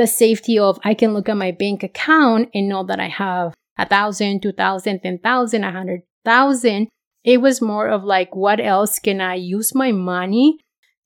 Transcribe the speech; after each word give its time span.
the 0.00 0.06
safety 0.06 0.58
of 0.58 0.78
I 0.82 0.94
can 0.94 1.12
look 1.12 1.28
at 1.28 1.36
my 1.36 1.52
bank 1.52 1.82
account 1.82 2.48
and 2.54 2.68
know 2.68 2.84
that 2.84 2.98
I 2.98 3.08
have 3.08 3.54
a 3.78 3.86
thousand, 3.86 4.40
two 4.40 4.52
thousand, 4.52 5.00
ten 5.00 5.18
thousand, 5.18 5.62
a 5.62 5.70
hundred 5.70 6.00
thousand. 6.24 6.88
It 7.22 7.42
was 7.42 7.60
more 7.60 7.86
of 7.88 8.02
like, 8.02 8.34
what 8.34 8.60
else 8.60 8.98
can 8.98 9.20
I 9.20 9.34
use 9.34 9.74
my 9.74 9.92
money 9.92 10.58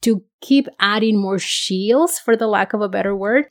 to 0.02 0.22
keep 0.40 0.68
adding 0.78 1.20
more 1.20 1.40
shields, 1.40 2.20
for 2.20 2.36
the 2.36 2.46
lack 2.46 2.72
of 2.72 2.82
a 2.82 2.88
better 2.88 3.16
word, 3.16 3.46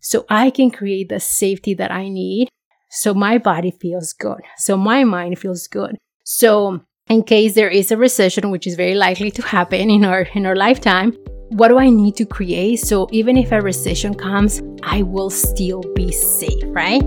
so 0.00 0.24
I 0.30 0.48
can 0.50 0.70
create 0.70 1.10
the 1.10 1.20
safety 1.20 1.74
that 1.74 1.90
I 1.92 2.08
need 2.08 2.48
so 2.88 3.12
my 3.12 3.36
body 3.36 3.70
feels 3.70 4.14
good, 4.14 4.40
so 4.56 4.76
my 4.76 5.04
mind 5.04 5.38
feels 5.38 5.66
good. 5.66 5.98
So, 6.24 6.80
in 7.08 7.24
case 7.24 7.54
there 7.54 7.68
is 7.68 7.90
a 7.92 7.96
recession, 7.96 8.50
which 8.50 8.66
is 8.66 8.74
very 8.74 8.94
likely 8.94 9.30
to 9.32 9.42
happen 9.42 9.90
in 9.90 10.04
our 10.04 10.22
in 10.22 10.46
our 10.46 10.56
lifetime, 10.56 11.16
what 11.56 11.68
do 11.68 11.78
I 11.78 11.88
need 11.88 12.16
to 12.16 12.26
create 12.26 12.80
so 12.80 13.08
even 13.12 13.38
if 13.38 13.50
a 13.50 13.62
recession 13.62 14.14
comes, 14.14 14.60
I 14.82 15.02
will 15.02 15.30
still 15.30 15.82
be 15.94 16.12
safe, 16.12 16.62
right? 16.66 17.02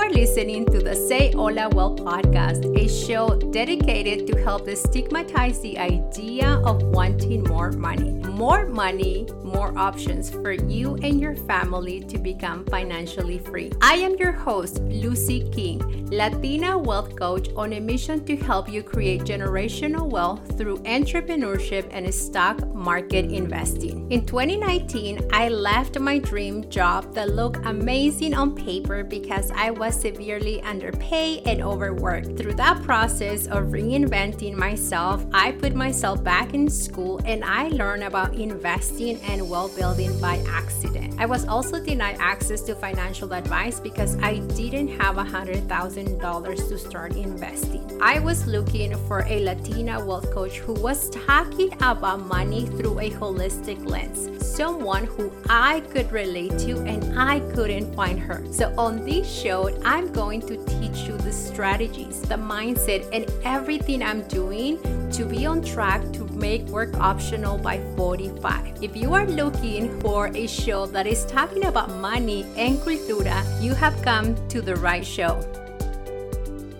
Are 0.00 0.08
listening 0.08 0.64
to 0.72 0.78
the 0.78 0.96
Say 0.96 1.30
Hola 1.32 1.68
Wealth 1.68 1.98
podcast, 1.98 2.64
a 2.74 2.88
show 2.88 3.36
dedicated 3.52 4.26
to 4.28 4.42
help 4.42 4.66
destigmatize 4.66 5.60
the 5.60 5.78
idea 5.78 6.58
of 6.64 6.82
wanting 6.82 7.44
more 7.44 7.70
money. 7.70 8.12
More 8.30 8.64
money, 8.66 9.28
more 9.44 9.76
options 9.76 10.30
for 10.30 10.52
you 10.52 10.94
and 11.02 11.20
your 11.20 11.36
family 11.36 12.00
to 12.04 12.16
become 12.16 12.64
financially 12.64 13.38
free. 13.40 13.70
I 13.82 13.96
am 13.96 14.16
your 14.16 14.32
host, 14.32 14.76
Luzy 14.84 15.52
King, 15.52 16.08
Latina 16.10 16.78
wealth 16.78 17.14
coach 17.16 17.48
on 17.54 17.74
a 17.74 17.80
mission 17.80 18.24
to 18.24 18.36
help 18.36 18.70
you 18.70 18.82
create 18.82 19.22
generational 19.24 20.08
wealth 20.08 20.56
through 20.56 20.78
entrepreneurship 20.78 21.86
and 21.90 22.12
stock 22.14 22.66
market 22.74 23.26
investing. 23.26 24.10
In 24.10 24.24
2019, 24.24 25.28
I 25.32 25.50
left 25.50 25.98
my 25.98 26.18
dream 26.18 26.68
job 26.70 27.12
that 27.14 27.34
looked 27.34 27.66
amazing 27.66 28.32
on 28.32 28.54
paper 28.54 29.04
because 29.04 29.50
I 29.50 29.70
was 29.70 29.89
severely 29.92 30.60
underpaid 30.62 31.46
and 31.46 31.62
overworked. 31.62 32.36
Through 32.36 32.54
that 32.54 32.82
process 32.82 33.46
of 33.46 33.64
reinventing 33.66 34.54
myself, 34.54 35.24
I 35.32 35.52
put 35.52 35.74
myself 35.74 36.22
back 36.22 36.54
in 36.54 36.68
school 36.68 37.20
and 37.24 37.44
I 37.44 37.68
learned 37.68 38.04
about 38.04 38.34
investing 38.34 39.20
and 39.22 39.48
wealth 39.48 39.76
building 39.76 40.18
by 40.20 40.42
accident. 40.48 41.14
I 41.18 41.26
was 41.26 41.46
also 41.46 41.82
denied 41.84 42.16
access 42.18 42.62
to 42.62 42.74
financial 42.74 43.32
advice 43.32 43.78
because 43.78 44.16
I 44.22 44.38
didn't 44.38 44.88
have 45.00 45.16
$100,000 45.16 46.68
to 46.68 46.78
start 46.78 47.16
investing. 47.16 47.98
I 48.00 48.18
was 48.18 48.46
looking 48.46 48.96
for 49.06 49.26
a 49.26 49.44
Latina 49.44 50.04
wealth 50.04 50.30
coach 50.32 50.58
who 50.58 50.72
was 50.74 51.10
talking 51.10 51.72
about 51.82 52.26
money 52.26 52.66
through 52.66 52.98
a 53.00 53.10
holistic 53.10 53.84
lens, 53.86 54.28
someone 54.44 55.04
who 55.04 55.30
I 55.48 55.80
could 55.92 56.10
relate 56.10 56.58
to 56.60 56.78
and 56.80 57.18
I 57.18 57.40
couldn't 57.54 57.94
find 57.94 58.18
her. 58.18 58.42
So 58.50 58.72
on 58.78 59.04
this 59.04 59.30
show, 59.30 59.68
I'm 59.84 60.12
going 60.12 60.40
to 60.42 60.62
teach 60.66 61.08
you 61.08 61.16
the 61.16 61.32
strategies, 61.32 62.20
the 62.22 62.36
mindset, 62.36 63.08
and 63.12 63.30
everything 63.44 64.02
I'm 64.02 64.22
doing 64.28 64.78
to 65.12 65.24
be 65.24 65.46
on 65.46 65.62
track 65.62 66.02
to 66.12 66.24
make 66.26 66.62
work 66.66 66.94
optional 67.00 67.56
by 67.58 67.80
45. 67.96 68.82
If 68.82 68.96
you 68.96 69.14
are 69.14 69.26
looking 69.26 69.98
for 70.00 70.28
a 70.28 70.46
show 70.46 70.86
that 70.86 71.06
is 71.06 71.24
talking 71.26 71.64
about 71.64 71.90
money 71.96 72.44
and 72.56 72.78
cultura, 72.78 73.42
you 73.62 73.74
have 73.74 74.00
come 74.02 74.36
to 74.48 74.60
the 74.60 74.76
right 74.76 75.04
show. 75.04 75.40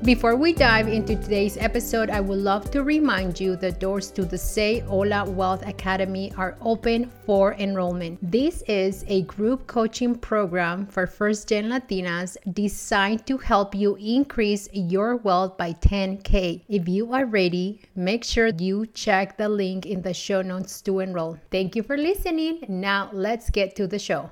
Before 0.03 0.35
we 0.35 0.55
dive 0.55 0.89
into 0.89 1.15
today's 1.15 1.59
episode, 1.59 2.09
I 2.09 2.21
would 2.21 2.39
love 2.39 2.71
to 2.71 2.83
remind 2.83 3.39
you 3.39 3.55
the 3.55 3.71
doors 3.71 4.11
to 4.13 4.25
the 4.25 4.39
Say 4.39 4.79
Hola 4.79 5.29
Wealth 5.29 5.67
Academy 5.67 6.33
are 6.39 6.57
open 6.63 7.11
for 7.27 7.53
enrollment. 7.57 8.19
This 8.23 8.63
is 8.63 9.05
a 9.09 9.23
group 9.23 9.67
coaching 9.67 10.15
program 10.15 10.87
for 10.87 11.07
first 11.07 11.51
gen 11.51 11.69
Latinas 11.69 12.39
designed 12.55 13.27
to 13.27 13.37
help 13.37 13.75
you 13.75 13.97
increase 13.97 14.71
your 14.73 15.17
wealth 15.17 15.59
by 15.59 15.75
10K. 15.75 16.63
If 16.67 16.89
you 16.89 17.13
are 17.13 17.27
ready, 17.27 17.83
make 17.95 18.25
sure 18.25 18.49
you 18.59 18.87
check 18.95 19.37
the 19.37 19.51
link 19.51 19.85
in 19.85 20.01
the 20.01 20.15
show 20.15 20.41
notes 20.41 20.81
to 20.83 21.01
enroll. 21.01 21.39
Thank 21.51 21.77
you 21.77 21.83
for 21.83 21.99
listening. 21.99 22.65
Now, 22.71 23.11
let's 23.13 23.51
get 23.51 23.77
to 23.77 23.87
the 23.87 23.99
show. 23.99 24.31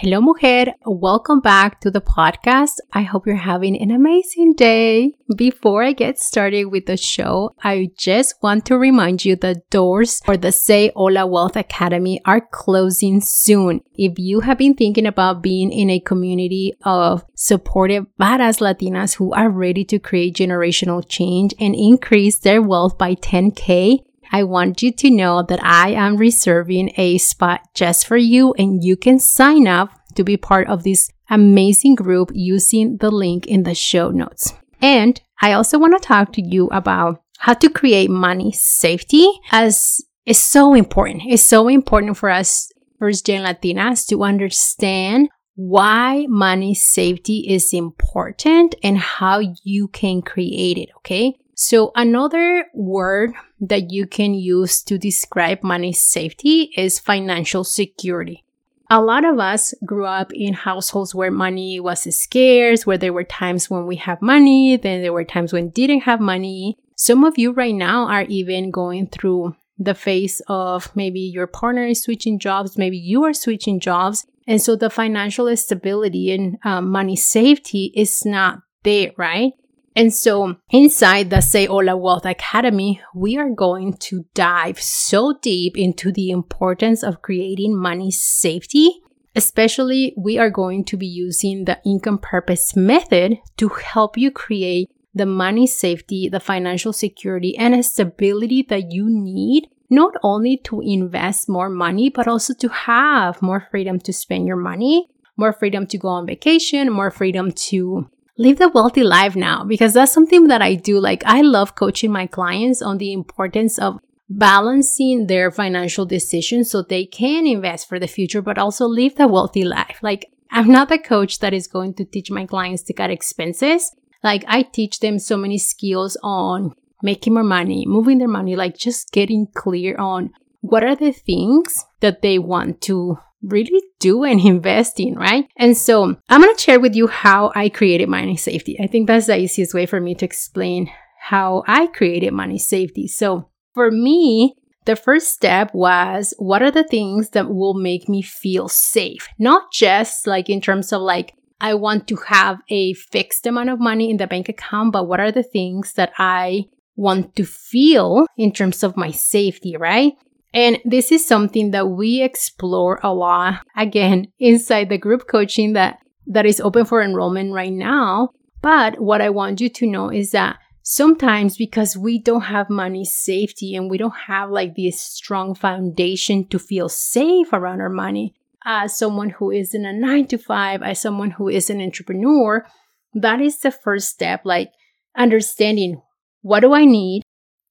Hello, 0.00 0.20
mujer. 0.20 0.74
Welcome 0.86 1.40
back 1.40 1.80
to 1.80 1.90
the 1.90 2.00
podcast. 2.00 2.74
I 2.92 3.02
hope 3.02 3.26
you're 3.26 3.34
having 3.34 3.76
an 3.76 3.90
amazing 3.90 4.52
day. 4.52 5.16
Before 5.36 5.82
I 5.82 5.92
get 5.92 6.20
started 6.20 6.66
with 6.66 6.86
the 6.86 6.96
show, 6.96 7.56
I 7.64 7.90
just 7.98 8.36
want 8.40 8.64
to 8.66 8.78
remind 8.78 9.24
you 9.24 9.34
the 9.34 9.60
doors 9.70 10.20
for 10.24 10.36
the 10.36 10.52
Say 10.52 10.92
Hola 10.94 11.26
Wealth 11.26 11.56
Academy 11.56 12.20
are 12.24 12.40
closing 12.40 13.20
soon. 13.20 13.80
If 13.94 14.20
you 14.20 14.38
have 14.38 14.58
been 14.58 14.74
thinking 14.74 15.04
about 15.04 15.42
being 15.42 15.72
in 15.72 15.90
a 15.90 15.98
community 15.98 16.74
of 16.84 17.24
supportive 17.34 18.06
badass 18.20 18.60
Latinas 18.60 19.16
who 19.16 19.32
are 19.32 19.50
ready 19.50 19.84
to 19.86 19.98
create 19.98 20.36
generational 20.36 21.04
change 21.08 21.54
and 21.58 21.74
increase 21.74 22.38
their 22.38 22.62
wealth 22.62 22.96
by 22.98 23.16
10K, 23.16 24.04
I 24.30 24.44
want 24.44 24.82
you 24.82 24.92
to 24.92 25.10
know 25.10 25.42
that 25.42 25.62
I 25.62 25.90
am 25.90 26.16
reserving 26.16 26.92
a 26.96 27.18
spot 27.18 27.60
just 27.74 28.06
for 28.06 28.16
you 28.16 28.54
and 28.58 28.82
you 28.84 28.96
can 28.96 29.18
sign 29.18 29.66
up 29.66 29.90
to 30.14 30.24
be 30.24 30.36
part 30.36 30.68
of 30.68 30.82
this 30.82 31.10
amazing 31.30 31.94
group 31.94 32.30
using 32.34 32.98
the 32.98 33.10
link 33.10 33.46
in 33.46 33.62
the 33.62 33.74
show 33.74 34.10
notes. 34.10 34.54
And 34.80 35.20
I 35.40 35.52
also 35.52 35.78
want 35.78 36.00
to 36.00 36.06
talk 36.06 36.32
to 36.34 36.42
you 36.42 36.68
about 36.68 37.22
how 37.38 37.54
to 37.54 37.70
create 37.70 38.10
money 38.10 38.52
safety 38.52 39.28
as 39.52 40.00
is 40.26 40.38
so 40.38 40.74
important. 40.74 41.22
It's 41.26 41.42
so 41.42 41.68
important 41.68 42.16
for 42.16 42.28
us 42.28 42.70
first 42.98 43.26
gen 43.26 43.44
Latinas 43.44 44.06
to 44.08 44.22
understand 44.24 45.28
why 45.54 46.26
money 46.28 46.74
safety 46.74 47.46
is 47.48 47.72
important 47.72 48.74
and 48.82 48.98
how 48.98 49.40
you 49.64 49.88
can 49.88 50.22
create 50.22 50.78
it. 50.78 50.90
Okay. 50.98 51.34
So 51.60 51.90
another 51.96 52.66
word 52.72 53.32
that 53.60 53.90
you 53.90 54.06
can 54.06 54.32
use 54.32 54.80
to 54.84 54.96
describe 54.96 55.64
money 55.64 55.92
safety 55.92 56.70
is 56.76 57.00
financial 57.00 57.64
security. 57.64 58.44
A 58.88 59.02
lot 59.02 59.24
of 59.24 59.40
us 59.40 59.74
grew 59.84 60.06
up 60.06 60.32
in 60.32 60.54
households 60.54 61.16
where 61.16 61.32
money 61.32 61.80
was 61.80 62.14
scarce, 62.16 62.86
where 62.86 62.96
there 62.96 63.12
were 63.12 63.24
times 63.24 63.68
when 63.68 63.86
we 63.86 63.96
have 63.96 64.22
money, 64.22 64.76
then 64.76 65.02
there 65.02 65.12
were 65.12 65.24
times 65.24 65.52
when 65.52 65.70
didn't 65.70 66.02
have 66.02 66.20
money. 66.20 66.78
Some 66.94 67.24
of 67.24 67.38
you 67.38 67.50
right 67.50 67.74
now 67.74 68.06
are 68.06 68.22
even 68.22 68.70
going 68.70 69.08
through 69.08 69.56
the 69.80 69.96
phase 69.96 70.40
of 70.46 70.94
maybe 70.94 71.18
your 71.18 71.48
partner 71.48 71.86
is 71.88 72.04
switching 72.04 72.38
jobs, 72.38 72.78
maybe 72.78 72.98
you 72.98 73.24
are 73.24 73.34
switching 73.34 73.80
jobs. 73.80 74.24
And 74.46 74.62
so 74.62 74.76
the 74.76 74.90
financial 74.90 75.54
stability 75.56 76.30
and 76.30 76.56
um, 76.62 76.88
money 76.88 77.16
safety 77.16 77.92
is 77.96 78.24
not 78.24 78.60
there, 78.84 79.10
right? 79.16 79.54
And 79.98 80.14
so 80.14 80.54
inside 80.70 81.28
the 81.28 81.40
Say 81.40 81.66
Wealth 81.66 82.24
Academy, 82.24 83.00
we 83.16 83.36
are 83.36 83.50
going 83.50 83.94
to 83.94 84.26
dive 84.32 84.80
so 84.80 85.36
deep 85.42 85.76
into 85.76 86.12
the 86.12 86.30
importance 86.30 87.02
of 87.02 87.20
creating 87.20 87.76
money 87.76 88.12
safety. 88.12 89.00
Especially, 89.34 90.14
we 90.16 90.38
are 90.38 90.50
going 90.50 90.84
to 90.84 90.96
be 90.96 91.08
using 91.08 91.64
the 91.64 91.80
income 91.84 92.18
purpose 92.18 92.76
method 92.76 93.38
to 93.56 93.70
help 93.70 94.16
you 94.16 94.30
create 94.30 94.88
the 95.14 95.26
money 95.26 95.66
safety, 95.66 96.28
the 96.28 96.38
financial 96.38 96.92
security, 96.92 97.58
and 97.58 97.84
stability 97.84 98.62
that 98.68 98.92
you 98.92 99.10
need 99.10 99.66
not 99.90 100.14
only 100.22 100.58
to 100.58 100.80
invest 100.80 101.48
more 101.48 101.68
money, 101.68 102.08
but 102.08 102.28
also 102.28 102.54
to 102.54 102.68
have 102.68 103.42
more 103.42 103.66
freedom 103.68 103.98
to 103.98 104.12
spend 104.12 104.46
your 104.46 104.56
money, 104.56 105.08
more 105.36 105.52
freedom 105.52 105.88
to 105.88 105.98
go 105.98 106.06
on 106.06 106.24
vacation, 106.24 106.88
more 106.88 107.10
freedom 107.10 107.50
to 107.50 108.08
live 108.38 108.58
the 108.58 108.68
wealthy 108.68 109.02
life 109.02 109.36
now 109.36 109.64
because 109.64 109.92
that's 109.92 110.12
something 110.12 110.46
that 110.46 110.62
I 110.62 110.74
do. 110.74 110.98
Like, 111.00 111.22
I 111.26 111.42
love 111.42 111.74
coaching 111.74 112.12
my 112.12 112.26
clients 112.26 112.80
on 112.80 112.98
the 112.98 113.12
importance 113.12 113.78
of 113.78 113.98
balancing 114.30 115.26
their 115.26 115.50
financial 115.50 116.06
decisions 116.06 116.70
so 116.70 116.82
they 116.82 117.04
can 117.04 117.46
invest 117.46 117.88
for 117.88 117.98
the 117.98 118.06
future, 118.06 118.40
but 118.40 118.58
also 118.58 118.86
live 118.86 119.16
the 119.16 119.26
wealthy 119.26 119.64
life. 119.64 119.98
Like, 120.02 120.30
I'm 120.50 120.70
not 120.70 120.88
the 120.88 120.98
coach 120.98 121.40
that 121.40 121.52
is 121.52 121.66
going 121.66 121.94
to 121.94 122.04
teach 122.04 122.30
my 122.30 122.46
clients 122.46 122.82
to 122.84 122.92
cut 122.92 123.10
expenses. 123.10 123.94
Like, 124.22 124.44
I 124.46 124.62
teach 124.62 125.00
them 125.00 125.18
so 125.18 125.36
many 125.36 125.58
skills 125.58 126.16
on 126.22 126.74
making 127.02 127.34
more 127.34 127.42
money, 127.42 127.84
moving 127.86 128.18
their 128.18 128.28
money, 128.28 128.56
like 128.56 128.76
just 128.76 129.12
getting 129.12 129.46
clear 129.54 129.96
on 129.96 130.30
what 130.60 130.84
are 130.84 130.96
the 130.96 131.12
things 131.12 131.84
that 132.00 132.22
they 132.22 132.38
want 132.38 132.80
to 132.82 133.18
really 133.42 133.82
do 133.98 134.24
and 134.24 134.40
invest 134.40 135.00
in, 135.00 135.14
right? 135.14 135.46
And 135.56 135.76
so 135.76 136.16
I'm 136.28 136.42
going 136.42 136.54
to 136.54 136.60
share 136.60 136.80
with 136.80 136.94
you 136.94 137.06
how 137.06 137.52
I 137.54 137.68
created 137.68 138.08
money 138.08 138.36
safety. 138.36 138.78
I 138.80 138.86
think 138.86 139.06
that's 139.06 139.26
the 139.26 139.38
easiest 139.38 139.74
way 139.74 139.86
for 139.86 140.00
me 140.00 140.14
to 140.16 140.24
explain 140.24 140.90
how 141.20 141.62
I 141.66 141.88
created 141.88 142.32
money 142.32 142.58
safety. 142.58 143.06
So 143.06 143.50
for 143.74 143.90
me, 143.90 144.54
the 144.86 144.96
first 144.96 145.28
step 145.28 145.74
was 145.74 146.32
what 146.38 146.62
are 146.62 146.70
the 146.70 146.84
things 146.84 147.30
that 147.30 147.50
will 147.50 147.74
make 147.74 148.08
me 148.08 148.22
feel 148.22 148.68
safe? 148.68 149.28
Not 149.38 149.70
just 149.72 150.26
like 150.26 150.48
in 150.48 150.60
terms 150.60 150.92
of 150.92 151.02
like, 151.02 151.34
I 151.60 151.74
want 151.74 152.08
to 152.08 152.16
have 152.28 152.60
a 152.70 152.94
fixed 152.94 153.46
amount 153.46 153.68
of 153.68 153.80
money 153.80 154.10
in 154.10 154.16
the 154.16 154.26
bank 154.26 154.48
account, 154.48 154.92
but 154.92 155.06
what 155.06 155.20
are 155.20 155.32
the 155.32 155.42
things 155.42 155.92
that 155.94 156.12
I 156.16 156.66
want 156.96 157.36
to 157.36 157.44
feel 157.44 158.26
in 158.36 158.52
terms 158.52 158.82
of 158.82 158.96
my 158.96 159.10
safety, 159.10 159.76
right? 159.76 160.14
And 160.54 160.78
this 160.84 161.12
is 161.12 161.26
something 161.26 161.72
that 161.72 161.88
we 161.88 162.22
explore 162.22 163.00
a 163.02 163.12
lot 163.12 163.60
again 163.76 164.28
inside 164.38 164.88
the 164.88 164.98
group 164.98 165.26
coaching 165.28 165.74
that 165.74 165.98
that 166.26 166.46
is 166.46 166.60
open 166.60 166.84
for 166.84 167.02
enrollment 167.02 167.52
right 167.52 167.72
now. 167.72 168.30
But 168.60 169.00
what 169.00 169.20
I 169.20 169.30
want 169.30 169.60
you 169.60 169.68
to 169.70 169.86
know 169.86 170.10
is 170.10 170.32
that 170.32 170.58
sometimes 170.82 171.56
because 171.56 171.96
we 171.96 172.18
don't 172.20 172.42
have 172.42 172.70
money 172.70 173.04
safety 173.04 173.74
and 173.74 173.90
we 173.90 173.98
don't 173.98 174.16
have 174.26 174.50
like 174.50 174.74
this 174.74 175.00
strong 175.00 175.54
foundation 175.54 176.46
to 176.48 176.58
feel 176.58 176.88
safe 176.88 177.52
around 177.52 177.80
our 177.80 177.90
money, 177.90 178.34
as 178.64 178.96
someone 178.96 179.30
who 179.30 179.50
is 179.50 179.74
in 179.74 179.84
a 179.84 179.92
nine 179.92 180.26
to 180.26 180.38
five, 180.38 180.82
as 180.82 181.00
someone 181.00 181.32
who 181.32 181.48
is 181.48 181.70
an 181.70 181.80
entrepreneur, 181.80 182.66
that 183.14 183.40
is 183.40 183.58
the 183.58 183.70
first 183.70 184.08
step, 184.08 184.42
like 184.44 184.70
understanding 185.16 186.00
what 186.42 186.60
do 186.60 186.72
I 186.72 186.84
need 186.84 187.22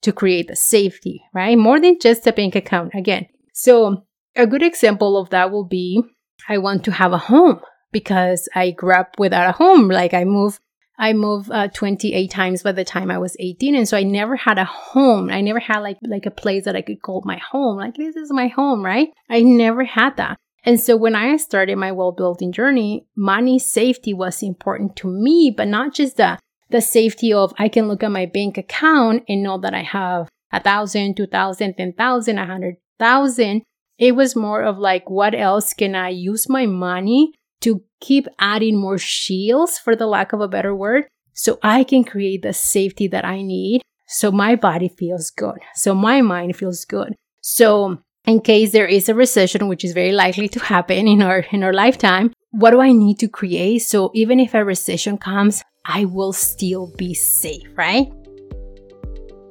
to 0.07 0.13
create 0.13 0.57
safety, 0.57 1.21
right? 1.33 1.57
More 1.57 1.81
than 1.81 1.99
just 1.99 2.25
a 2.25 2.31
bank 2.31 2.55
account 2.55 2.93
again. 2.95 3.27
So 3.53 4.05
a 4.37 4.47
good 4.47 4.63
example 4.63 5.17
of 5.17 5.31
that 5.31 5.51
will 5.51 5.65
be 5.65 6.01
I 6.47 6.59
want 6.59 6.85
to 6.85 6.91
have 6.91 7.11
a 7.11 7.17
home 7.17 7.59
because 7.91 8.47
I 8.55 8.71
grew 8.71 8.93
up 8.93 9.15
without 9.19 9.49
a 9.49 9.51
home. 9.51 9.89
Like 9.89 10.13
I 10.13 10.23
moved 10.23 10.59
I 10.97 11.11
moved 11.11 11.51
uh, 11.51 11.67
28 11.67 12.31
times 12.31 12.63
by 12.63 12.71
the 12.71 12.85
time 12.85 13.11
I 13.11 13.17
was 13.17 13.35
18. 13.37 13.75
And 13.75 13.87
so 13.87 13.97
I 13.97 14.03
never 14.03 14.35
had 14.37 14.57
a 14.57 14.65
home. 14.65 15.29
I 15.29 15.41
never 15.41 15.59
had 15.59 15.79
like, 15.79 15.97
like 16.01 16.25
a 16.25 16.31
place 16.31 16.63
that 16.63 16.75
I 16.75 16.81
could 16.81 17.01
call 17.01 17.21
my 17.25 17.37
home. 17.51 17.77
Like 17.77 17.95
this 17.95 18.15
is 18.15 18.31
my 18.31 18.47
home, 18.47 18.83
right? 18.83 19.09
I 19.29 19.41
never 19.41 19.83
had 19.83 20.17
that. 20.17 20.37
And 20.63 20.79
so 20.79 20.95
when 20.95 21.15
I 21.15 21.35
started 21.37 21.77
my 21.77 21.91
wealth 21.91 22.15
building 22.15 22.51
journey, 22.51 23.05
money 23.15 23.59
safety 23.59 24.13
was 24.13 24.41
important 24.41 24.95
to 24.97 25.07
me, 25.07 25.53
but 25.55 25.67
not 25.67 25.93
just 25.93 26.17
the, 26.17 26.39
the 26.69 26.81
safety 26.81 27.33
of 27.33 27.53
I 27.57 27.69
can 27.69 27.87
look 27.87 28.03
at 28.03 28.11
my 28.11 28.25
bank 28.25 28.57
account 28.57 29.23
and 29.27 29.43
know 29.43 29.57
that 29.59 29.73
I 29.73 29.83
have 29.83 30.29
a 30.51 30.61
thousand, 30.61 31.15
two 31.15 31.27
thousand, 31.27 31.75
ten 31.75 31.93
thousand, 31.93 32.37
a 32.37 32.45
hundred 32.45 32.75
thousand. 32.99 33.63
It 33.97 34.15
was 34.15 34.35
more 34.35 34.61
of 34.61 34.77
like, 34.77 35.09
what 35.09 35.33
else 35.33 35.73
can 35.73 35.95
I 35.95 36.09
use 36.09 36.47
my 36.47 36.65
money 36.65 37.31
to 37.61 37.83
keep 37.99 38.27
adding 38.37 38.77
more 38.79 38.99
shields, 38.99 39.79
for 39.79 39.95
the 39.95 40.05
lack 40.05 40.31
of 40.33 40.41
a 40.41 40.47
better 40.47 40.75
word, 40.75 41.05
so 41.33 41.57
I 41.63 41.83
can 41.83 42.03
create 42.03 42.43
the 42.43 42.53
safety 42.53 43.07
that 43.07 43.25
I 43.25 43.41
need 43.41 43.81
so 44.07 44.31
my 44.31 44.55
body 44.55 44.87
feels 44.87 45.29
good, 45.29 45.59
so 45.75 45.93
my 45.93 46.21
mind 46.21 46.55
feels 46.55 46.85
good. 46.85 47.13
So, 47.41 47.99
in 48.25 48.39
case 48.41 48.71
there 48.71 48.87
is 48.87 49.09
a 49.09 49.13
recession, 49.13 49.67
which 49.67 49.83
is 49.83 49.93
very 49.93 50.13
likely 50.13 50.47
to 50.49 50.59
happen 50.59 51.07
in 51.07 51.21
our 51.21 51.39
in 51.51 51.63
our 51.63 51.73
lifetime, 51.73 52.31
what 52.51 52.71
do 52.71 52.79
I 52.79 52.91
need 52.93 53.19
to 53.19 53.27
create 53.27 53.79
so 53.79 54.11
even 54.13 54.39
if 54.39 54.53
a 54.53 54.63
recession 54.63 55.17
comes, 55.17 55.61
I 55.87 56.05
will 56.05 56.33
still 56.33 56.87
be 56.97 57.13
safe, 57.13 57.67
right? 57.75 58.11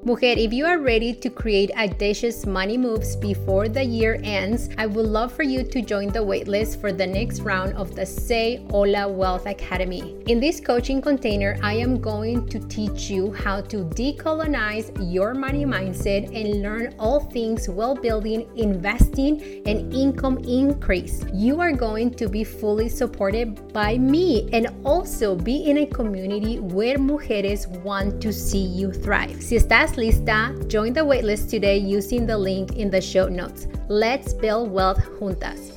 Mujer, 0.06 0.38
if 0.38 0.52
you 0.52 0.64
are 0.64 0.78
ready 0.78 1.12
to 1.12 1.28
create 1.28 1.72
audacious 1.76 2.46
money 2.46 2.78
moves 2.78 3.16
before 3.16 3.68
the 3.68 3.82
year 3.82 4.20
ends, 4.22 4.68
I 4.78 4.86
would 4.86 5.06
love 5.06 5.32
for 5.32 5.42
you 5.42 5.64
to 5.64 5.82
join 5.82 6.10
the 6.10 6.20
waitlist 6.20 6.80
for 6.80 6.92
the 6.92 7.04
next 7.04 7.40
round 7.40 7.74
of 7.74 7.96
the 7.96 8.06
Say 8.06 8.64
Hola 8.70 9.08
Wealth 9.08 9.46
Academy. 9.46 10.14
In 10.28 10.38
this 10.38 10.60
coaching 10.60 11.02
container, 11.02 11.58
I 11.60 11.72
am 11.72 12.00
going 12.00 12.46
to 12.50 12.60
teach 12.68 13.10
you 13.10 13.32
how 13.32 13.62
to 13.62 13.78
decolonize 13.98 14.92
your 15.12 15.34
money 15.34 15.64
mindset 15.64 16.32
and 16.32 16.62
learn 16.62 16.94
all 17.00 17.18
things 17.18 17.68
wealth 17.68 18.00
building, 18.00 18.46
investing, 18.54 19.42
and 19.66 19.92
income 19.92 20.38
increase. 20.44 21.24
You 21.34 21.60
are 21.60 21.72
going 21.72 22.14
to 22.14 22.28
be 22.28 22.44
fully 22.44 22.88
supported 22.88 23.72
by 23.72 23.98
me 23.98 24.48
and 24.52 24.68
also 24.84 25.34
be 25.34 25.68
in 25.68 25.78
a 25.78 25.86
community 25.86 26.60
where 26.60 26.96
mujeres 26.96 27.66
want 27.82 28.22
to 28.22 28.32
see 28.32 28.62
you 28.62 28.92
thrive. 28.92 29.42
Si 29.42 29.56
estás 29.56 29.95
lista, 29.96 30.68
join 30.68 30.92
the 30.92 31.00
waitlist 31.00 31.50
today 31.50 31.76
using 31.76 32.26
the 32.26 32.36
link 32.36 32.76
in 32.76 32.90
the 32.90 33.00
show 33.00 33.28
notes. 33.28 33.66
Let's 33.88 34.32
build 34.32 34.70
wealth 34.70 35.04
juntas. 35.18 35.72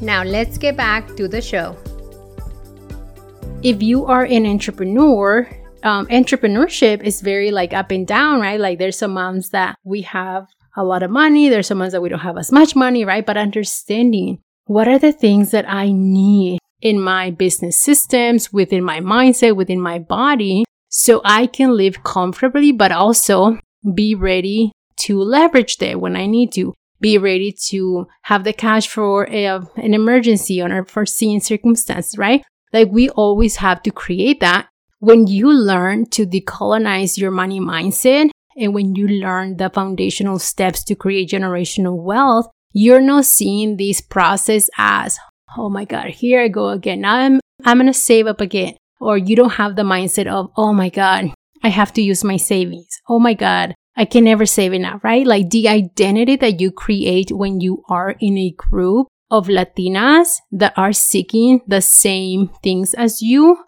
Now, 0.00 0.22
let's 0.22 0.58
get 0.58 0.76
back 0.76 1.16
to 1.16 1.28
the 1.28 1.40
show. 1.40 1.76
If 3.62 3.82
you 3.82 4.06
are 4.06 4.24
an 4.24 4.46
entrepreneur, 4.46 5.48
um, 5.82 6.06
entrepreneurship 6.06 7.02
is 7.02 7.20
very 7.20 7.50
like 7.50 7.72
up 7.72 7.90
and 7.90 8.06
down, 8.06 8.40
right? 8.40 8.60
Like 8.60 8.78
there's 8.78 8.98
some 8.98 9.12
months 9.12 9.50
that 9.50 9.76
we 9.84 10.02
have 10.02 10.46
a 10.76 10.84
lot 10.84 11.02
of 11.02 11.10
money, 11.10 11.48
there's 11.48 11.66
some 11.66 11.78
months 11.78 11.92
that 11.92 12.02
we 12.02 12.08
don't 12.08 12.20
have 12.20 12.36
as 12.36 12.52
much 12.52 12.76
money, 12.76 13.04
right? 13.04 13.24
But 13.24 13.36
understanding 13.36 14.38
what 14.66 14.88
are 14.88 14.98
the 14.98 15.12
things 15.12 15.52
that 15.52 15.68
I 15.68 15.92
need 15.92 16.58
in 16.82 17.00
my 17.00 17.30
business 17.30 17.78
systems, 17.78 18.52
within 18.52 18.84
my 18.84 19.00
mindset, 19.00 19.56
within 19.56 19.80
my 19.80 19.98
body 19.98 20.64
so 20.88 21.20
I 21.24 21.46
can 21.46 21.76
live 21.76 22.02
comfortably, 22.02 22.72
but 22.72 22.92
also 22.92 23.58
be 23.94 24.14
ready 24.14 24.72
to 24.96 25.20
leverage 25.20 25.76
that 25.78 26.00
when 26.00 26.16
I 26.16 26.26
need 26.26 26.52
to. 26.52 26.74
Be 26.98 27.18
ready 27.18 27.54
to 27.68 28.06
have 28.22 28.44
the 28.44 28.54
cash 28.54 28.88
for 28.88 29.28
a, 29.28 29.44
an 29.44 29.92
emergency 29.92 30.62
or 30.62 30.70
unforeseen 30.70 31.40
circumstance, 31.40 32.16
right? 32.16 32.42
Like 32.72 32.88
we 32.90 33.10
always 33.10 33.56
have 33.56 33.82
to 33.82 33.90
create 33.90 34.40
that. 34.40 34.68
When 35.00 35.26
you 35.26 35.52
learn 35.52 36.06
to 36.10 36.26
decolonize 36.26 37.18
your 37.18 37.30
money 37.30 37.60
mindset 37.60 38.30
and 38.56 38.74
when 38.74 38.94
you 38.94 39.08
learn 39.08 39.58
the 39.58 39.68
foundational 39.68 40.38
steps 40.38 40.82
to 40.84 40.94
create 40.94 41.28
generational 41.28 42.02
wealth, 42.02 42.48
you're 42.72 43.00
not 43.00 43.26
seeing 43.26 43.76
this 43.76 44.00
process 44.00 44.70
as, 44.78 45.18
oh 45.56 45.68
my 45.68 45.84
God, 45.84 46.06
here 46.06 46.40
I 46.40 46.48
go 46.48 46.70
again. 46.70 47.02
Now 47.02 47.16
I'm, 47.16 47.40
I'm 47.64 47.76
going 47.76 47.86
to 47.86 47.94
save 47.94 48.26
up 48.26 48.40
again 48.40 48.76
or 49.00 49.18
you 49.18 49.36
don't 49.36 49.54
have 49.54 49.76
the 49.76 49.82
mindset 49.82 50.26
of, 50.26 50.50
oh 50.56 50.72
my 50.72 50.88
God, 50.88 51.32
I 51.62 51.68
have 51.68 51.92
to 51.94 52.02
use 52.02 52.24
my 52.24 52.36
savings. 52.36 53.00
Oh 53.08 53.18
my 53.18 53.34
God, 53.34 53.74
I 53.96 54.04
can 54.04 54.24
never 54.24 54.46
save 54.46 54.72
enough, 54.72 55.02
right? 55.02 55.26
Like 55.26 55.50
the 55.50 55.68
identity 55.68 56.36
that 56.36 56.60
you 56.60 56.70
create 56.70 57.30
when 57.32 57.60
you 57.60 57.82
are 57.88 58.14
in 58.20 58.36
a 58.38 58.54
group 58.56 59.08
of 59.30 59.48
Latinas 59.48 60.36
that 60.52 60.74
are 60.76 60.92
seeking 60.92 61.60
the 61.66 61.80
same 61.80 62.50
things 62.62 62.94
as 62.94 63.22
you, 63.22 63.58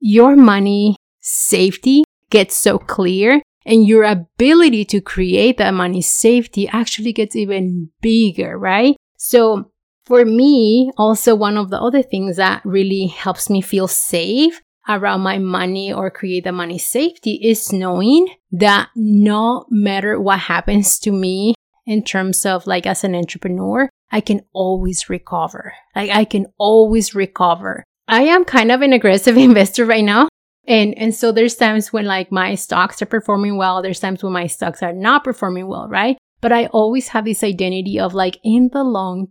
your 0.00 0.36
money 0.36 0.96
safety 1.20 2.04
gets 2.30 2.56
so 2.56 2.78
clear 2.78 3.40
and 3.64 3.86
your 3.86 4.04
ability 4.04 4.84
to 4.84 5.00
create 5.00 5.58
that 5.58 5.74
money 5.74 6.02
safety 6.02 6.68
actually 6.68 7.12
gets 7.12 7.34
even 7.34 7.90
bigger, 8.00 8.58
right? 8.58 8.96
So 9.16 9.72
for 10.04 10.24
me, 10.24 10.92
also 10.96 11.34
one 11.34 11.56
of 11.56 11.70
the 11.70 11.80
other 11.80 12.02
things 12.02 12.36
that 12.36 12.62
really 12.64 13.06
helps 13.06 13.50
me 13.50 13.60
feel 13.60 13.88
safe 13.88 14.60
around 14.88 15.20
my 15.20 15.38
money 15.38 15.92
or 15.92 16.10
create 16.10 16.44
the 16.44 16.52
money 16.52 16.78
safety 16.78 17.40
is 17.42 17.72
knowing 17.72 18.28
that 18.52 18.88
no 18.94 19.66
matter 19.70 20.20
what 20.20 20.38
happens 20.40 20.98
to 21.00 21.10
me 21.10 21.54
in 21.86 22.02
terms 22.02 22.44
of 22.46 22.66
like 22.66 22.86
as 22.86 23.04
an 23.04 23.14
entrepreneur, 23.14 23.88
I 24.10 24.20
can 24.20 24.42
always 24.52 25.08
recover. 25.08 25.74
Like 25.94 26.10
I 26.10 26.24
can 26.24 26.46
always 26.58 27.14
recover. 27.14 27.84
I 28.08 28.22
am 28.22 28.44
kind 28.44 28.70
of 28.70 28.82
an 28.82 28.92
aggressive 28.92 29.36
investor 29.48 29.84
right 29.84 30.04
now. 30.04 30.28
And, 30.68 30.96
and 30.98 31.14
so 31.14 31.30
there's 31.30 31.54
times 31.54 31.92
when 31.92 32.06
like 32.06 32.32
my 32.32 32.56
stocks 32.56 33.00
are 33.00 33.06
performing 33.06 33.56
well. 33.56 33.82
There's 33.82 34.00
times 34.00 34.22
when 34.22 34.32
my 34.32 34.46
stocks 34.46 34.82
are 34.82 34.92
not 34.92 35.22
performing 35.22 35.68
well, 35.68 35.88
right? 35.88 36.18
But 36.40 36.52
I 36.52 36.66
always 36.66 37.08
have 37.08 37.24
this 37.24 37.44
identity 37.44 37.98
of 37.98 38.14
like 38.14 38.38
in 38.42 38.70
the 38.72 38.82
long, 38.82 39.28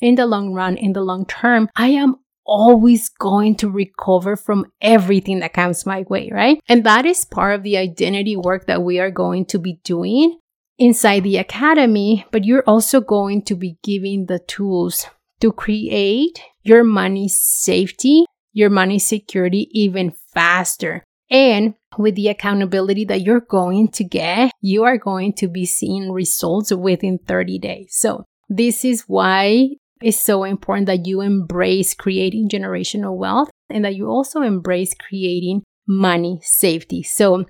in 0.00 0.14
the 0.14 0.26
long 0.26 0.52
run, 0.52 0.76
in 0.76 0.92
the 0.92 1.02
long 1.02 1.26
term, 1.26 1.68
I 1.76 1.88
am 1.88 2.16
always 2.46 3.08
going 3.08 3.56
to 3.56 3.68
recover 3.68 4.36
from 4.36 4.66
everything 4.80 5.40
that 5.40 5.52
comes 5.52 5.84
my 5.84 6.04
way, 6.08 6.30
right? 6.32 6.60
And 6.68 6.84
that 6.84 7.04
is 7.04 7.24
part 7.24 7.54
of 7.54 7.62
the 7.62 7.76
identity 7.76 8.36
work 8.36 8.66
that 8.66 8.82
we 8.82 8.98
are 8.98 9.10
going 9.10 9.46
to 9.46 9.58
be 9.58 9.80
doing 9.84 10.38
inside 10.78 11.24
the 11.24 11.38
academy, 11.38 12.26
but 12.30 12.44
you're 12.44 12.64
also 12.66 13.00
going 13.00 13.42
to 13.42 13.54
be 13.54 13.78
giving 13.82 14.26
the 14.26 14.38
tools 14.38 15.06
to 15.40 15.52
create 15.52 16.40
your 16.62 16.84
money 16.84 17.28
safety, 17.28 18.24
your 18.52 18.70
money 18.70 18.98
security 18.98 19.68
even 19.72 20.12
faster. 20.32 21.04
And 21.30 21.74
with 21.98 22.14
the 22.14 22.28
accountability 22.28 23.04
that 23.06 23.22
you're 23.22 23.40
going 23.40 23.88
to 23.92 24.04
get, 24.04 24.52
you 24.60 24.84
are 24.84 24.98
going 24.98 25.32
to 25.34 25.48
be 25.48 25.66
seeing 25.66 26.12
results 26.12 26.72
within 26.72 27.18
30 27.18 27.58
days. 27.58 27.96
So 27.98 28.24
this 28.48 28.84
is 28.84 29.04
why 29.06 29.70
it's 30.02 30.20
so 30.20 30.44
important 30.44 30.86
that 30.86 31.06
you 31.06 31.20
embrace 31.20 31.94
creating 31.94 32.48
generational 32.48 33.16
wealth 33.16 33.50
and 33.70 33.84
that 33.84 33.96
you 33.96 34.08
also 34.08 34.42
embrace 34.42 34.94
creating 34.94 35.62
money 35.86 36.40
safety. 36.42 37.02
So, 37.02 37.44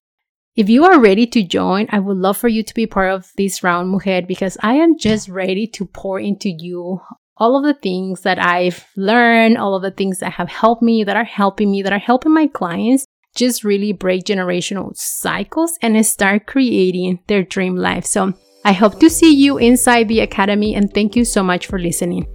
if 0.55 0.71
you 0.71 0.87
are 0.87 0.99
ready 0.99 1.27
to 1.27 1.43
join, 1.43 1.87
I 1.91 1.99
would 1.99 2.17
love 2.17 2.39
for 2.39 2.49
you 2.49 2.63
to 2.63 2.75
be 2.75 2.87
part 2.87 3.13
of 3.13 3.31
this 3.37 3.63
round, 3.63 3.91
Mujer, 3.91 4.23
because 4.23 4.57
I 4.63 4.75
am 4.75 4.99
just 4.99 5.29
ready 5.29 5.67
to 5.67 5.85
pour 5.85 6.19
into 6.19 6.49
you 6.49 7.01
all 7.37 7.59
of 7.59 7.65
the 7.65 7.75
things 7.75 8.23
that 8.23 8.39
I've 8.39 8.87
learned, 8.97 9.59
all 9.59 9.75
of 9.75 9.83
the 9.83 9.91
things 9.91 10.21
that 10.21 10.33
have 10.33 10.49
helped 10.49 10.83
me, 10.83 11.05
that 11.05 11.17
are 11.17 11.25
helping 11.25 11.71
me, 11.71 11.83
that 11.83 11.93
are 11.93 11.99
helping 11.99 12.33
my 12.33 12.47
clients 12.47 13.05
just 13.35 13.65
really 13.65 13.93
break 13.93 14.25
generational 14.25 14.97
cycles 14.97 15.79
and 15.83 16.05
start 16.07 16.47
creating 16.47 17.21
their 17.27 17.43
dream 17.43 17.77
life. 17.77 18.07
So, 18.07 18.33
I 18.67 18.73
hope 18.73 18.99
to 18.99 19.09
see 19.09 19.33
you 19.33 19.59
inside 19.59 20.09
the 20.09 20.19
Academy 20.19 20.75
and 20.75 20.93
thank 20.93 21.15
you 21.15 21.25
so 21.25 21.41
much 21.41 21.69
for 21.69 21.79
listening. 21.79 22.27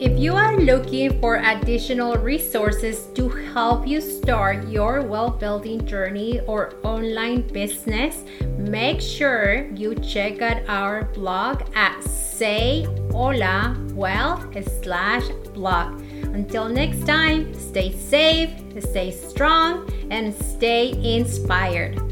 If 0.00 0.18
you 0.18 0.34
are 0.34 0.56
looking 0.56 1.20
for 1.20 1.36
additional 1.36 2.16
resources 2.16 3.06
to 3.14 3.28
help 3.54 3.86
you 3.86 4.00
start 4.00 4.66
your 4.66 5.02
wealth 5.02 5.38
building 5.38 5.86
journey 5.86 6.40
or 6.48 6.74
online 6.82 7.42
business, 7.42 8.24
make 8.58 9.00
sure 9.00 9.70
you 9.76 9.94
check 9.94 10.42
out 10.42 10.64
our 10.66 11.04
blog 11.14 11.62
at 11.76 11.96
sayholawealth 12.00 14.82
slash 14.82 15.28
blog. 15.54 16.00
Until 16.34 16.68
next 16.68 17.06
time, 17.06 17.54
stay 17.54 17.96
safe, 17.96 18.50
stay 18.80 19.12
strong, 19.12 19.88
and 20.10 20.34
stay 20.34 20.90
inspired. 21.16 22.05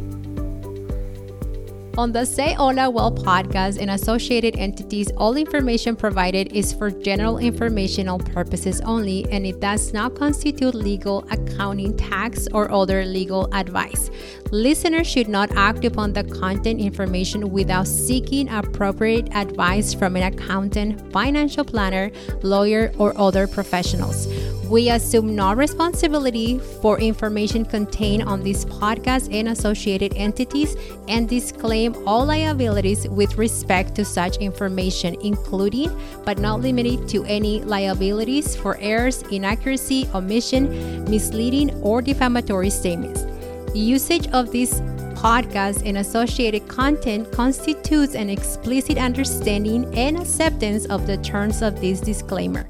On 1.97 2.11
the 2.11 2.25
Say 2.25 2.55
Hola 2.55 2.91
Wealth 2.91 3.23
podcast 3.23 3.79
and 3.81 3.89
associated 3.89 4.57
entities, 4.59 5.13
all 5.17 5.37
information 5.37 5.95
provided 5.95 6.53
is 6.53 6.73
for 6.73 6.91
general 6.91 7.39
informational 7.39 8.19
purposes 8.19 8.81
only 8.81 9.25
and 9.31 9.47
it 9.47 9.61
does 9.61 9.93
not 9.93 10.17
constitute 10.17 10.75
legal, 10.75 11.25
accounting, 11.31 11.97
tax, 11.97 12.49
or 12.53 12.69
other 12.73 13.05
legal 13.05 13.49
advice. 13.55 14.11
Listeners 14.51 15.07
should 15.07 15.29
not 15.29 15.53
act 15.53 15.85
upon 15.85 16.13
the 16.13 16.25
content 16.25 16.81
information 16.81 17.51
without 17.51 17.87
seeking 17.87 18.49
appropriate 18.49 19.33
advice 19.33 19.95
from 19.95 20.17
an 20.17 20.25
accountant, 20.25 21.13
financial 21.13 21.65
planner, 21.65 22.11
lawyer, 22.43 22.93
or 22.99 23.17
other 23.17 23.47
professionals. 23.47 24.27
We 24.69 24.89
assume 24.91 25.37
no 25.37 25.53
responsibility 25.53 26.59
for 26.59 26.99
information 26.99 27.65
contained 27.65 28.23
on 28.23 28.43
this 28.43 28.65
podcast 28.65 29.33
and 29.33 29.49
associated 29.49 30.15
entities 30.17 30.75
and 31.07 31.29
disclaim 31.29 31.95
all 32.07 32.25
liabilities 32.25 33.07
with 33.09 33.37
respect 33.37 33.95
to 33.97 34.05
such 34.05 34.39
information, 34.39 35.17
including 35.21 35.91
but 36.25 36.39
not 36.39 36.61
limited 36.61 37.09
to 37.11 37.25
any 37.25 37.61
liabilities 37.61 38.57
for 38.57 38.79
errors, 38.81 39.23
inaccuracy, 39.31 40.09
omission, 40.15 41.05
misleading, 41.11 41.71
or 41.83 42.01
defamatory 42.01 42.71
statements. 42.71 43.27
Usage 43.75 44.29
of 44.29 44.51
this 44.51 44.81
podcast 45.15 45.83
and 45.85 45.99
associated 45.99 46.67
content 46.69 47.31
constitutes 47.33 48.15
an 48.15 48.31
explicit 48.31 48.99
understanding 48.99 49.93
and 49.95 50.19
acceptance 50.19 50.87
of 50.87 51.07
the 51.07 51.17
terms 51.19 51.63
of 51.63 51.81
this 51.81 52.01
disclaimer. 52.01 52.69